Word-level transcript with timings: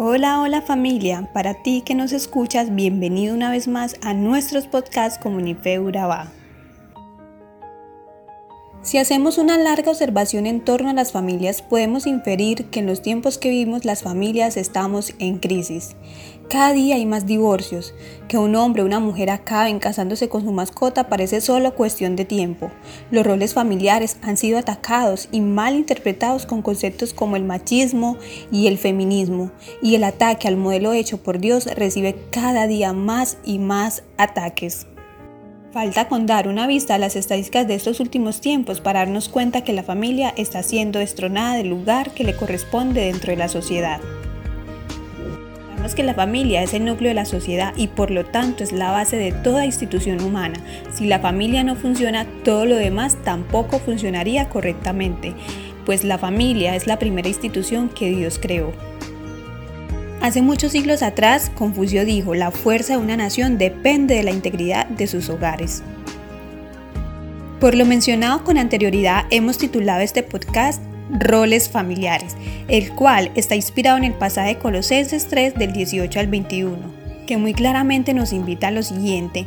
Hola, 0.00 0.40
hola 0.42 0.62
familia, 0.62 1.28
para 1.32 1.54
ti 1.54 1.82
que 1.84 1.96
nos 1.96 2.12
escuchas, 2.12 2.72
bienvenido 2.72 3.34
una 3.34 3.50
vez 3.50 3.66
más 3.66 3.96
a 4.00 4.14
nuestros 4.14 4.68
podcasts 4.68 5.18
Comunife 5.18 5.80
Urabá. 5.80 6.28
Si 8.80 8.96
hacemos 8.96 9.38
una 9.38 9.58
larga 9.58 9.90
observación 9.90 10.46
en 10.46 10.60
torno 10.60 10.88
a 10.88 10.94
las 10.94 11.10
familias, 11.10 11.62
podemos 11.62 12.06
inferir 12.06 12.66
que 12.66 12.78
en 12.78 12.86
los 12.86 13.02
tiempos 13.02 13.36
que 13.36 13.50
vivimos 13.50 13.84
las 13.84 14.02
familias 14.02 14.56
estamos 14.56 15.14
en 15.18 15.38
crisis. 15.38 15.96
Cada 16.48 16.72
día 16.72 16.94
hay 16.94 17.04
más 17.04 17.26
divorcios. 17.26 17.92
Que 18.28 18.38
un 18.38 18.54
hombre 18.54 18.82
o 18.82 18.86
una 18.86 19.00
mujer 19.00 19.30
acaben 19.30 19.80
casándose 19.80 20.28
con 20.28 20.44
su 20.44 20.52
mascota 20.52 21.08
parece 21.08 21.40
solo 21.40 21.74
cuestión 21.74 22.14
de 22.14 22.24
tiempo. 22.24 22.70
Los 23.10 23.26
roles 23.26 23.52
familiares 23.52 24.16
han 24.22 24.36
sido 24.36 24.58
atacados 24.58 25.28
y 25.32 25.40
mal 25.40 25.74
interpretados 25.74 26.46
con 26.46 26.62
conceptos 26.62 27.12
como 27.12 27.36
el 27.36 27.44
machismo 27.44 28.16
y 28.52 28.68
el 28.68 28.78
feminismo, 28.78 29.50
y 29.82 29.96
el 29.96 30.04
ataque 30.04 30.46
al 30.46 30.56
modelo 30.56 30.92
hecho 30.92 31.22
por 31.22 31.40
Dios 31.40 31.66
recibe 31.66 32.16
cada 32.30 32.66
día 32.68 32.92
más 32.92 33.38
y 33.44 33.58
más 33.58 34.04
ataques. 34.16 34.86
Falta 35.78 36.08
con 36.08 36.26
dar 36.26 36.48
una 36.48 36.66
vista 36.66 36.96
a 36.96 36.98
las 36.98 37.14
estadísticas 37.14 37.68
de 37.68 37.76
estos 37.76 38.00
últimos 38.00 38.40
tiempos 38.40 38.80
para 38.80 38.98
darnos 38.98 39.28
cuenta 39.28 39.62
que 39.62 39.72
la 39.72 39.84
familia 39.84 40.34
está 40.36 40.64
siendo 40.64 40.98
destronada 40.98 41.54
del 41.54 41.68
lugar 41.68 42.10
que 42.10 42.24
le 42.24 42.34
corresponde 42.34 43.02
dentro 43.02 43.30
de 43.30 43.36
la 43.36 43.46
sociedad. 43.46 44.00
Sabemos 45.68 45.94
que 45.94 46.02
la 46.02 46.14
familia 46.14 46.64
es 46.64 46.74
el 46.74 46.84
núcleo 46.84 47.10
de 47.10 47.14
la 47.14 47.24
sociedad 47.24 47.74
y 47.76 47.86
por 47.86 48.10
lo 48.10 48.24
tanto 48.24 48.64
es 48.64 48.72
la 48.72 48.90
base 48.90 49.18
de 49.18 49.30
toda 49.30 49.66
institución 49.66 50.20
humana. 50.20 50.56
Si 50.92 51.06
la 51.06 51.20
familia 51.20 51.62
no 51.62 51.76
funciona, 51.76 52.26
todo 52.42 52.66
lo 52.66 52.74
demás 52.74 53.16
tampoco 53.22 53.78
funcionaría 53.78 54.48
correctamente, 54.48 55.34
pues 55.86 56.02
la 56.02 56.18
familia 56.18 56.74
es 56.74 56.88
la 56.88 56.98
primera 56.98 57.28
institución 57.28 57.88
que 57.88 58.10
Dios 58.10 58.40
creó. 58.42 58.72
Hace 60.20 60.42
muchos 60.42 60.72
siglos 60.72 61.04
atrás, 61.04 61.50
Confucio 61.54 62.04
dijo, 62.04 62.34
la 62.34 62.50
fuerza 62.50 62.94
de 62.94 62.98
una 62.98 63.16
nación 63.16 63.56
depende 63.56 64.16
de 64.16 64.24
la 64.24 64.32
integridad 64.32 64.86
de 64.86 65.06
sus 65.06 65.28
hogares. 65.28 65.82
Por 67.60 67.76
lo 67.76 67.84
mencionado 67.84 68.42
con 68.42 68.58
anterioridad, 68.58 69.26
hemos 69.30 69.58
titulado 69.58 70.00
este 70.00 70.24
podcast 70.24 70.82
Roles 71.10 71.68
familiares, 71.68 72.36
el 72.66 72.92
cual 72.92 73.30
está 73.36 73.54
inspirado 73.54 73.96
en 73.96 74.04
el 74.04 74.14
pasaje 74.14 74.58
Colosenses 74.58 75.28
3 75.28 75.54
del 75.54 75.72
18 75.72 76.18
al 76.18 76.26
21, 76.26 76.97
que 77.28 77.36
muy 77.36 77.52
claramente 77.52 78.14
nos 78.14 78.32
invita 78.32 78.68
a 78.68 78.70
lo 78.72 78.82
siguiente, 78.82 79.46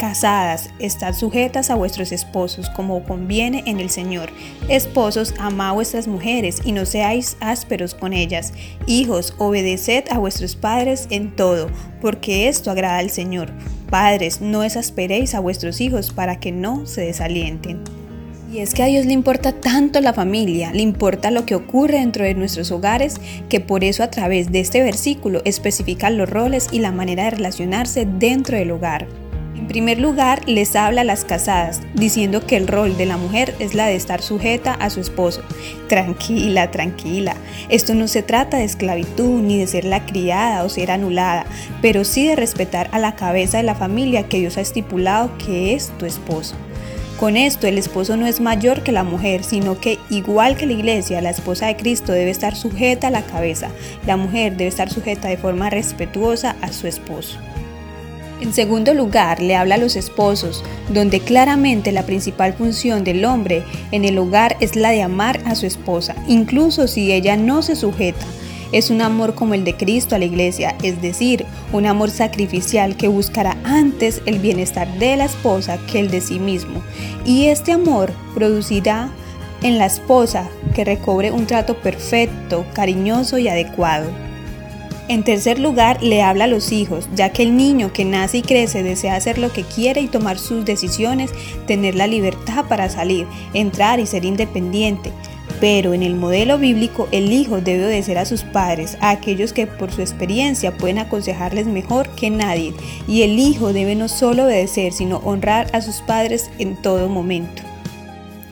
Casadas, 0.00 0.70
estad 0.78 1.12
sujetas 1.12 1.68
a 1.68 1.74
vuestros 1.74 2.10
esposos 2.10 2.70
como 2.70 3.04
conviene 3.04 3.62
en 3.66 3.80
el 3.80 3.90
Señor. 3.90 4.30
Esposos, 4.70 5.34
amad 5.38 5.74
vuestras 5.74 6.08
mujeres 6.08 6.62
y 6.64 6.72
no 6.72 6.86
seáis 6.86 7.36
ásperos 7.38 7.94
con 7.94 8.14
ellas. 8.14 8.54
Hijos, 8.86 9.34
obedeced 9.36 10.04
a 10.10 10.16
vuestros 10.16 10.56
padres 10.56 11.06
en 11.10 11.36
todo, 11.36 11.68
porque 12.00 12.48
esto 12.48 12.70
agrada 12.70 12.96
al 12.96 13.10
Señor. 13.10 13.52
Padres, 13.90 14.40
no 14.40 14.62
exasperéis 14.62 15.34
a 15.34 15.40
vuestros 15.40 15.82
hijos 15.82 16.14
para 16.14 16.40
que 16.40 16.50
no 16.50 16.86
se 16.86 17.02
desalienten. 17.02 17.99
Y 18.52 18.58
es 18.58 18.74
que 18.74 18.82
a 18.82 18.86
Dios 18.86 19.06
le 19.06 19.12
importa 19.12 19.52
tanto 19.52 20.00
la 20.00 20.12
familia, 20.12 20.72
le 20.72 20.82
importa 20.82 21.30
lo 21.30 21.46
que 21.46 21.54
ocurre 21.54 21.98
dentro 21.98 22.24
de 22.24 22.34
nuestros 22.34 22.72
hogares, 22.72 23.20
que 23.48 23.60
por 23.60 23.84
eso 23.84 24.02
a 24.02 24.10
través 24.10 24.50
de 24.50 24.58
este 24.58 24.82
versículo 24.82 25.40
especifica 25.44 26.10
los 26.10 26.28
roles 26.28 26.66
y 26.72 26.80
la 26.80 26.90
manera 26.90 27.24
de 27.24 27.30
relacionarse 27.30 28.06
dentro 28.06 28.56
del 28.56 28.72
hogar. 28.72 29.06
En 29.56 29.68
primer 29.68 30.00
lugar, 30.00 30.48
les 30.48 30.74
habla 30.74 31.02
a 31.02 31.04
las 31.04 31.24
casadas, 31.24 31.80
diciendo 31.94 32.44
que 32.44 32.56
el 32.56 32.66
rol 32.66 32.96
de 32.96 33.06
la 33.06 33.16
mujer 33.16 33.54
es 33.60 33.74
la 33.74 33.86
de 33.86 33.94
estar 33.94 34.20
sujeta 34.20 34.74
a 34.74 34.90
su 34.90 34.98
esposo. 34.98 35.42
Tranquila, 35.88 36.72
tranquila. 36.72 37.36
Esto 37.68 37.94
no 37.94 38.08
se 38.08 38.24
trata 38.24 38.56
de 38.56 38.64
esclavitud 38.64 39.42
ni 39.42 39.58
de 39.58 39.68
ser 39.68 39.84
la 39.84 40.06
criada 40.06 40.64
o 40.64 40.68
ser 40.68 40.90
anulada, 40.90 41.46
pero 41.82 42.04
sí 42.04 42.26
de 42.26 42.34
respetar 42.34 42.88
a 42.90 42.98
la 42.98 43.14
cabeza 43.14 43.58
de 43.58 43.64
la 43.64 43.76
familia 43.76 44.26
que 44.26 44.40
Dios 44.40 44.56
ha 44.56 44.60
estipulado 44.60 45.38
que 45.38 45.74
es 45.74 45.92
tu 45.98 46.06
esposo. 46.06 46.56
Con 47.20 47.36
esto, 47.36 47.66
el 47.66 47.76
esposo 47.76 48.16
no 48.16 48.26
es 48.26 48.40
mayor 48.40 48.82
que 48.82 48.92
la 48.92 49.04
mujer, 49.04 49.44
sino 49.44 49.78
que, 49.78 49.98
igual 50.08 50.56
que 50.56 50.64
la 50.64 50.72
iglesia, 50.72 51.20
la 51.20 51.28
esposa 51.28 51.66
de 51.66 51.76
Cristo 51.76 52.12
debe 52.12 52.30
estar 52.30 52.56
sujeta 52.56 53.08
a 53.08 53.10
la 53.10 53.26
cabeza. 53.26 53.68
La 54.06 54.16
mujer 54.16 54.56
debe 54.56 54.68
estar 54.68 54.88
sujeta 54.88 55.28
de 55.28 55.36
forma 55.36 55.68
respetuosa 55.68 56.56
a 56.62 56.72
su 56.72 56.86
esposo. 56.86 57.36
En 58.40 58.54
segundo 58.54 58.94
lugar, 58.94 59.42
le 59.42 59.54
habla 59.54 59.74
a 59.74 59.78
los 59.78 59.96
esposos, 59.96 60.64
donde 60.88 61.20
claramente 61.20 61.92
la 61.92 62.06
principal 62.06 62.54
función 62.54 63.04
del 63.04 63.26
hombre 63.26 63.64
en 63.92 64.06
el 64.06 64.16
hogar 64.16 64.56
es 64.60 64.74
la 64.74 64.88
de 64.88 65.02
amar 65.02 65.42
a 65.44 65.56
su 65.56 65.66
esposa, 65.66 66.16
incluso 66.26 66.88
si 66.88 67.12
ella 67.12 67.36
no 67.36 67.60
se 67.60 67.76
sujeta. 67.76 68.24
Es 68.72 68.90
un 68.90 69.02
amor 69.02 69.34
como 69.34 69.54
el 69.54 69.64
de 69.64 69.76
Cristo 69.76 70.14
a 70.14 70.18
la 70.18 70.26
iglesia, 70.26 70.76
es 70.82 71.02
decir, 71.02 71.44
un 71.72 71.86
amor 71.86 72.10
sacrificial 72.10 72.96
que 72.96 73.08
buscará 73.08 73.56
antes 73.64 74.22
el 74.26 74.38
bienestar 74.38 74.86
de 74.98 75.16
la 75.16 75.24
esposa 75.24 75.78
que 75.90 75.98
el 75.98 76.10
de 76.10 76.20
sí 76.20 76.38
mismo. 76.38 76.82
Y 77.24 77.46
este 77.46 77.72
amor 77.72 78.12
producirá 78.34 79.10
en 79.62 79.78
la 79.78 79.86
esposa 79.86 80.48
que 80.74 80.84
recobre 80.84 81.32
un 81.32 81.46
trato 81.46 81.76
perfecto, 81.78 82.64
cariñoso 82.72 83.38
y 83.38 83.48
adecuado. 83.48 84.08
En 85.08 85.24
tercer 85.24 85.58
lugar, 85.58 86.00
le 86.04 86.22
habla 86.22 86.44
a 86.44 86.46
los 86.46 86.70
hijos, 86.70 87.08
ya 87.16 87.30
que 87.30 87.42
el 87.42 87.56
niño 87.56 87.92
que 87.92 88.04
nace 88.04 88.38
y 88.38 88.42
crece 88.42 88.84
desea 88.84 89.16
hacer 89.16 89.38
lo 89.38 89.52
que 89.52 89.64
quiere 89.64 90.00
y 90.00 90.06
tomar 90.06 90.38
sus 90.38 90.64
decisiones, 90.64 91.32
tener 91.66 91.96
la 91.96 92.06
libertad 92.06 92.66
para 92.68 92.88
salir, 92.88 93.26
entrar 93.52 93.98
y 93.98 94.06
ser 94.06 94.24
independiente. 94.24 95.10
Pero 95.60 95.92
en 95.92 96.02
el 96.02 96.14
modelo 96.14 96.58
bíblico, 96.58 97.06
el 97.12 97.30
hijo 97.32 97.60
debe 97.60 97.84
obedecer 97.84 98.18
a 98.18 98.24
sus 98.24 98.42
padres, 98.42 98.96
a 99.00 99.10
aquellos 99.10 99.52
que 99.52 99.66
por 99.66 99.92
su 99.92 100.00
experiencia 100.00 100.76
pueden 100.76 100.98
aconsejarles 100.98 101.66
mejor 101.66 102.08
que 102.10 102.30
nadie. 102.30 102.72
Y 103.06 103.22
el 103.22 103.38
hijo 103.38 103.72
debe 103.72 103.94
no 103.94 104.08
solo 104.08 104.44
obedecer, 104.44 104.92
sino 104.92 105.18
honrar 105.18 105.68
a 105.74 105.82
sus 105.82 106.00
padres 106.00 106.50
en 106.58 106.76
todo 106.76 107.08
momento. 107.08 107.69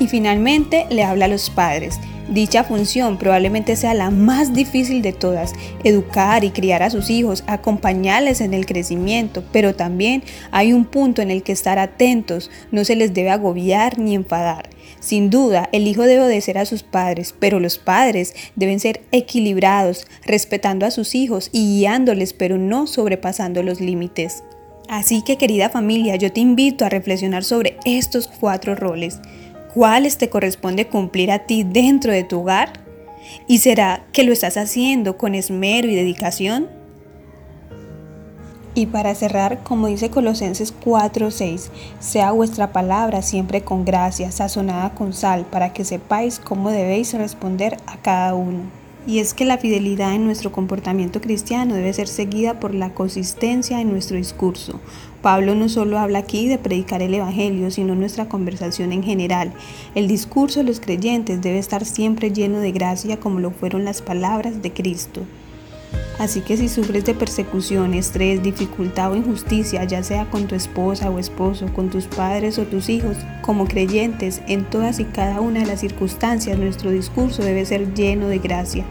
Y 0.00 0.08
finalmente 0.08 0.86
le 0.90 1.04
habla 1.04 1.26
a 1.26 1.28
los 1.28 1.50
padres. 1.50 2.00
Dicha 2.30 2.62
función 2.62 3.18
probablemente 3.18 3.74
sea 3.74 3.92
la 3.92 4.10
más 4.10 4.54
difícil 4.54 5.02
de 5.02 5.12
todas, 5.12 5.52
educar 5.82 6.44
y 6.44 6.50
criar 6.50 6.82
a 6.82 6.90
sus 6.90 7.10
hijos, 7.10 7.42
acompañarles 7.48 8.40
en 8.40 8.54
el 8.54 8.66
crecimiento, 8.66 9.42
pero 9.52 9.74
también 9.74 10.22
hay 10.52 10.72
un 10.72 10.84
punto 10.84 11.22
en 11.22 11.32
el 11.32 11.42
que 11.42 11.50
estar 11.50 11.80
atentos, 11.80 12.50
no 12.70 12.84
se 12.84 12.94
les 12.94 13.12
debe 13.12 13.30
agobiar 13.30 13.98
ni 13.98 14.14
enfadar. 14.14 14.70
Sin 15.00 15.28
duda, 15.28 15.68
el 15.72 15.88
hijo 15.88 16.02
debe 16.02 16.22
obedecer 16.22 16.56
a 16.56 16.66
sus 16.66 16.84
padres, 16.84 17.34
pero 17.36 17.58
los 17.58 17.78
padres 17.78 18.36
deben 18.54 18.78
ser 18.78 19.02
equilibrados, 19.10 20.06
respetando 20.24 20.86
a 20.86 20.92
sus 20.92 21.16
hijos 21.16 21.50
y 21.52 21.80
guiándoles, 21.80 22.32
pero 22.32 22.58
no 22.58 22.86
sobrepasando 22.86 23.64
los 23.64 23.80
límites. 23.80 24.44
Así 24.88 25.22
que 25.22 25.36
querida 25.36 25.68
familia, 25.68 26.16
yo 26.16 26.32
te 26.32 26.40
invito 26.40 26.84
a 26.84 26.88
reflexionar 26.88 27.44
sobre 27.44 27.76
estos 27.84 28.28
cuatro 28.28 28.74
roles 28.74 29.20
cuáles 29.74 30.18
te 30.18 30.28
corresponde 30.28 30.86
cumplir 30.86 31.30
a 31.30 31.40
ti 31.40 31.64
dentro 31.64 32.12
de 32.12 32.24
tu 32.24 32.40
hogar? 32.40 32.72
¿Y 33.46 33.58
será 33.58 34.04
que 34.12 34.24
lo 34.24 34.32
estás 34.32 34.56
haciendo 34.56 35.16
con 35.16 35.34
esmero 35.34 35.88
y 35.88 35.94
dedicación? 35.94 36.68
Y 38.74 38.86
para 38.86 39.14
cerrar, 39.14 39.62
como 39.64 39.88
dice 39.88 40.10
Colosenses 40.10 40.72
4:6, 40.72 41.70
sea 41.98 42.30
vuestra 42.30 42.72
palabra 42.72 43.20
siempre 43.20 43.62
con 43.62 43.84
gracia, 43.84 44.30
sazonada 44.30 44.90
con 44.94 45.12
sal, 45.12 45.44
para 45.50 45.72
que 45.72 45.84
sepáis 45.84 46.38
cómo 46.38 46.70
debéis 46.70 47.12
responder 47.14 47.76
a 47.86 47.96
cada 47.96 48.34
uno. 48.34 48.79
Y 49.06 49.18
es 49.18 49.32
que 49.32 49.46
la 49.46 49.58
fidelidad 49.58 50.14
en 50.14 50.24
nuestro 50.24 50.52
comportamiento 50.52 51.20
cristiano 51.20 51.74
debe 51.74 51.92
ser 51.92 52.06
seguida 52.06 52.60
por 52.60 52.74
la 52.74 52.92
consistencia 52.92 53.80
en 53.80 53.90
nuestro 53.90 54.16
discurso. 54.16 54.78
Pablo 55.22 55.54
no 55.54 55.68
solo 55.68 55.98
habla 55.98 56.20
aquí 56.20 56.48
de 56.48 56.58
predicar 56.58 57.02
el 57.02 57.14
Evangelio, 57.14 57.70
sino 57.70 57.94
nuestra 57.94 58.28
conversación 58.28 58.92
en 58.92 59.02
general. 59.02 59.52
El 59.94 60.06
discurso 60.06 60.60
de 60.60 60.66
los 60.66 60.80
creyentes 60.80 61.40
debe 61.40 61.58
estar 61.58 61.84
siempre 61.84 62.30
lleno 62.30 62.60
de 62.60 62.72
gracia 62.72 63.18
como 63.18 63.40
lo 63.40 63.50
fueron 63.50 63.84
las 63.84 64.02
palabras 64.02 64.62
de 64.62 64.72
Cristo. 64.72 65.22
Así 66.18 66.42
que 66.42 66.56
si 66.56 66.68
sufres 66.68 67.04
de 67.06 67.14
persecución, 67.14 67.94
estrés, 67.94 68.42
dificultad 68.42 69.12
o 69.12 69.16
injusticia, 69.16 69.84
ya 69.84 70.02
sea 70.02 70.28
con 70.28 70.46
tu 70.46 70.54
esposa 70.54 71.10
o 71.10 71.18
esposo, 71.18 71.72
con 71.72 71.88
tus 71.88 72.06
padres 72.06 72.58
o 72.58 72.64
tus 72.64 72.90
hijos, 72.90 73.16
como 73.40 73.66
creyentes, 73.66 74.42
en 74.46 74.64
todas 74.64 75.00
y 75.00 75.04
cada 75.04 75.40
una 75.40 75.60
de 75.60 75.66
las 75.66 75.80
circunstancias, 75.80 76.58
nuestro 76.58 76.90
discurso 76.90 77.42
debe 77.42 77.64
ser 77.64 77.94
lleno 77.94 78.28
de 78.28 78.38
gracia. 78.38 78.84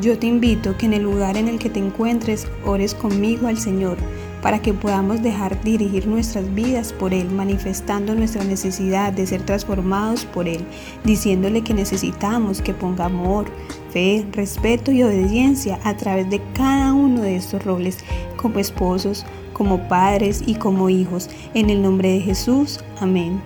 Yo 0.00 0.18
te 0.18 0.26
invito 0.26 0.76
que 0.76 0.86
en 0.86 0.92
el 0.92 1.02
lugar 1.02 1.36
en 1.36 1.48
el 1.48 1.58
que 1.58 1.70
te 1.70 1.80
encuentres, 1.80 2.46
ores 2.64 2.94
conmigo 2.94 3.46
al 3.46 3.58
Señor 3.58 3.96
para 4.42 4.60
que 4.60 4.72
podamos 4.72 5.22
dejar 5.22 5.62
dirigir 5.62 6.06
nuestras 6.06 6.54
vidas 6.54 6.92
por 6.92 7.12
Él, 7.12 7.30
manifestando 7.30 8.14
nuestra 8.14 8.44
necesidad 8.44 9.12
de 9.12 9.26
ser 9.26 9.42
transformados 9.42 10.24
por 10.24 10.48
Él, 10.48 10.64
diciéndole 11.04 11.62
que 11.62 11.74
necesitamos 11.74 12.62
que 12.62 12.74
ponga 12.74 13.06
amor, 13.06 13.46
fe, 13.92 14.26
respeto 14.32 14.92
y 14.92 15.02
obediencia 15.02 15.78
a 15.84 15.96
través 15.96 16.28
de 16.30 16.40
cada 16.54 16.92
uno 16.92 17.22
de 17.22 17.36
estos 17.36 17.64
roles, 17.64 17.98
como 18.36 18.58
esposos, 18.58 19.24
como 19.52 19.88
padres 19.88 20.42
y 20.46 20.54
como 20.54 20.88
hijos. 20.88 21.28
En 21.54 21.68
el 21.68 21.82
nombre 21.82 22.10
de 22.12 22.20
Jesús, 22.20 22.80
amén. 23.00 23.40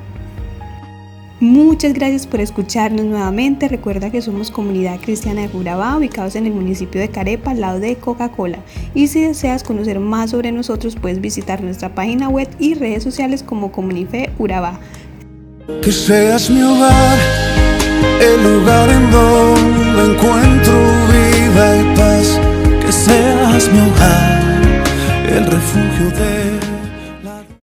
Muchas 1.40 1.92
gracias 1.92 2.26
por 2.26 2.40
escucharnos 2.40 3.04
nuevamente. 3.04 3.68
Recuerda 3.68 4.10
que 4.10 4.22
somos 4.22 4.50
Comunidad 4.50 5.00
Cristiana 5.00 5.46
de 5.46 5.56
Urabá, 5.56 5.96
ubicados 5.96 6.36
en 6.36 6.46
el 6.46 6.54
municipio 6.54 7.00
de 7.00 7.08
Carepa, 7.08 7.50
al 7.50 7.60
lado 7.60 7.80
de 7.80 7.96
Coca-Cola. 7.96 8.60
Y 8.94 9.08
si 9.08 9.22
deseas 9.22 9.64
conocer 9.64 9.98
más 9.98 10.30
sobre 10.30 10.52
nosotros, 10.52 10.94
puedes 10.94 11.20
visitar 11.20 11.62
nuestra 11.62 11.94
página 11.94 12.28
web 12.28 12.48
y 12.60 12.74
redes 12.74 13.02
sociales 13.02 13.42
como 13.42 13.72
Comunife 13.72 14.30
Urabá. 14.38 14.78
Que 15.82 15.90
seas 15.90 16.48
mi 16.48 16.62
hogar, 16.62 17.18
el 18.20 18.42
lugar 18.42 18.88
en 18.90 19.10
donde 19.10 20.14
encuentro 20.14 20.74
vida 21.10 21.80
y 21.80 21.96
paz. 21.96 22.40
Que 22.84 22.92
seas 22.92 23.72
mi 23.72 23.80
hogar, 23.80 24.42
el 25.28 25.46
refugio 25.46 26.10
de 26.10 26.43